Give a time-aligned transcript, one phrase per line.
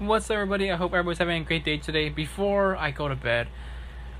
[0.00, 0.72] What's up, everybody?
[0.72, 2.08] I hope everybody's having a great day today.
[2.08, 3.46] Before I go to bed,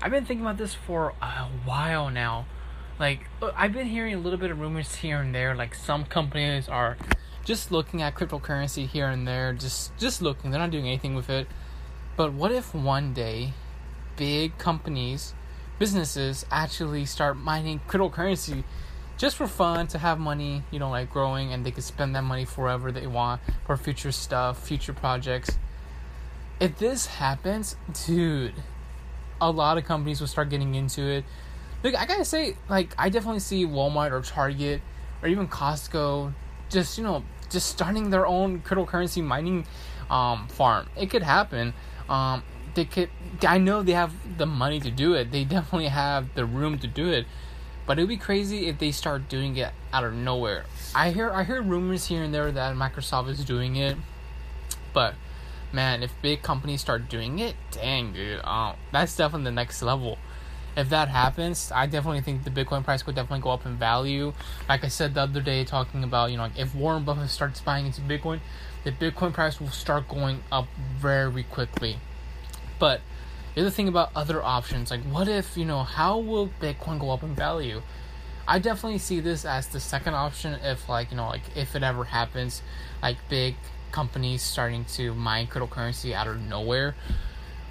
[0.01, 2.45] I've been thinking about this for a while now.
[2.97, 5.53] Like, uh, I've been hearing a little bit of rumors here and there.
[5.53, 6.95] Like, some companies are
[7.43, 10.51] just looking at cryptocurrency here and there, just just looking.
[10.51, 11.45] They're not doing anything with it.
[12.15, 13.51] But what if one day,
[14.15, 15.33] big companies,
[15.77, 18.63] businesses actually start mining cryptocurrency?
[19.17, 22.23] Just for fun to have money, you know, like growing, and they could spend that
[22.23, 25.57] money forever they want for future stuff, future projects
[26.59, 27.75] if this happens,
[28.05, 28.53] dude,
[29.41, 31.25] a lot of companies will start getting into it.
[31.83, 34.81] Like I gotta say, like I definitely see Walmart or Target
[35.21, 36.33] or even Costco
[36.69, 39.65] just you know just starting their own cryptocurrency mining
[40.09, 40.87] um, farm.
[40.95, 41.73] It could happen.
[42.09, 43.09] Um, they could.
[43.47, 45.31] I know they have the money to do it.
[45.31, 47.27] They definitely have the room to do it.
[47.85, 50.65] But it'd be crazy if they start doing it out of nowhere.
[50.95, 53.97] I hear I hear rumors here and there that Microsoft is doing it,
[54.93, 55.15] but
[55.71, 60.17] man, if big companies start doing it, dang, dude, um, that's definitely the next level.
[60.77, 64.33] If that happens, I definitely think the Bitcoin price would definitely go up in value.
[64.67, 67.85] Like I said the other day, talking about you know, if Warren Buffett starts buying
[67.85, 68.39] into Bitcoin,
[68.83, 71.97] the Bitcoin price will start going up very quickly.
[72.77, 73.01] But
[73.55, 77.09] the other thing about other options, like what if you know, how will Bitcoin go
[77.09, 77.81] up in value?
[78.47, 81.81] I definitely see this as the second option if like you know like if it
[81.81, 82.61] ever happens,
[83.01, 83.55] like big
[83.91, 86.95] companies starting to mine cryptocurrency out of nowhere.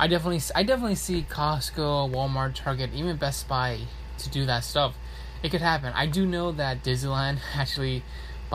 [0.00, 3.80] I definitely, I definitely see Costco, Walmart, Target, even Best Buy
[4.18, 4.96] to do that stuff.
[5.42, 5.92] It could happen.
[5.94, 8.02] I do know that Disneyland actually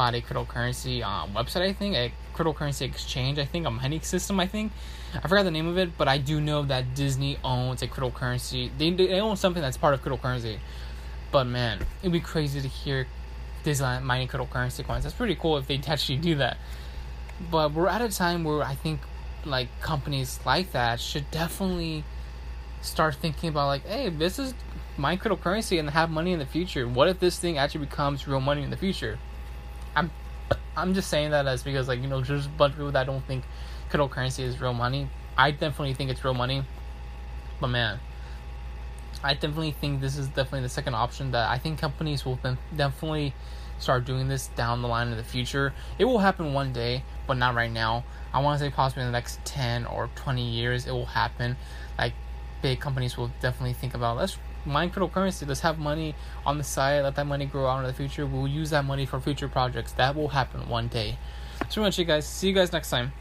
[0.08, 1.62] a cryptocurrency um, website.
[1.62, 3.38] I think a cryptocurrency exchange.
[3.40, 4.40] I think a mining system.
[4.40, 4.72] I think
[5.16, 8.72] I forgot the name of it, but I do know that Disney owns a cryptocurrency.
[8.78, 10.60] They they own something that's part of cryptocurrency.
[11.32, 13.08] But man, it'd be crazy to hear
[13.64, 15.04] Disneyland mining cryptocurrency coins.
[15.04, 16.58] That's pretty cool if they actually do that
[17.52, 19.00] but we're at a time where I think
[19.46, 22.04] like companies like that should definitely
[22.82, 24.54] start thinking about like, hey, this is
[24.98, 26.88] my cryptocurrency and have money in the future.
[26.88, 29.18] What if this thing actually becomes real money in the future?
[30.00, 30.12] I'm
[30.78, 33.06] I'm just saying that as because like you know there's a bunch of people that
[33.06, 33.44] don't think
[33.92, 35.10] cryptocurrency is real money.
[35.38, 36.64] I definitely think it's real money,
[37.60, 38.00] but man,
[39.24, 42.40] I definitely think this is definitely the second option that I think companies will
[42.76, 43.34] definitely
[43.78, 45.74] start doing this down the line in the future.
[45.98, 48.04] It will happen one day, but not right now.
[48.34, 51.58] I want to say possibly in the next 10 or 20 years it will happen.
[51.98, 52.14] Like
[52.62, 56.16] big companies will definitely think about let's mine cryptocurrency, let's have money
[56.46, 58.26] on the side, let that money grow out in the future.
[58.26, 59.94] We'll use that money for future projects.
[59.94, 61.18] That will happen one day.
[61.70, 62.26] so much you guys.
[62.28, 63.12] See you guys next time.